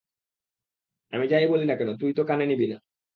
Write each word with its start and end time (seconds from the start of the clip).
আমি 1.13 1.25
যাই 1.31 1.45
বলি 1.47 1.65
না 1.65 1.75
কেন 1.75 1.89
তুই 1.97 2.11
তো 2.13 2.21
কানে 2.23 2.45
নিবি 2.45 2.67
না। 2.67 2.77